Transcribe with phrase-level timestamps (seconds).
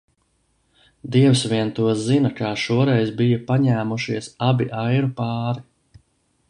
[1.15, 5.67] Dievs vien to zin, kā šoreiz bija paņēmušies abi airu pāri.